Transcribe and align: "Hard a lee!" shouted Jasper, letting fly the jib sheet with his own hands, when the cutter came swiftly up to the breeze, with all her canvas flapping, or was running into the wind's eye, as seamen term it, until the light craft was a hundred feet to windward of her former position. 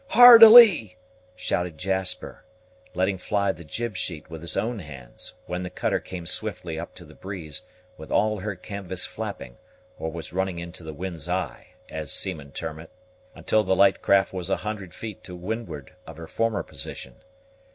"Hard 0.07 0.41
a 0.41 0.49
lee!" 0.49 0.95
shouted 1.35 1.77
Jasper, 1.77 2.43
letting 2.95 3.19
fly 3.19 3.51
the 3.51 3.63
jib 3.63 3.95
sheet 3.95 4.31
with 4.31 4.41
his 4.41 4.57
own 4.57 4.79
hands, 4.79 5.35
when 5.45 5.61
the 5.61 5.69
cutter 5.69 5.99
came 5.99 6.25
swiftly 6.25 6.79
up 6.79 6.95
to 6.95 7.05
the 7.05 7.13
breeze, 7.13 7.61
with 7.97 8.11
all 8.11 8.39
her 8.39 8.55
canvas 8.55 9.05
flapping, 9.05 9.59
or 9.99 10.11
was 10.11 10.33
running 10.33 10.57
into 10.57 10.83
the 10.83 10.91
wind's 10.91 11.29
eye, 11.29 11.75
as 11.87 12.11
seamen 12.11 12.51
term 12.51 12.79
it, 12.79 12.89
until 13.35 13.63
the 13.63 13.75
light 13.75 14.01
craft 14.01 14.33
was 14.33 14.49
a 14.49 14.57
hundred 14.65 14.95
feet 14.95 15.23
to 15.23 15.35
windward 15.35 15.93
of 16.07 16.17
her 16.17 16.25
former 16.25 16.63
position. 16.63 17.17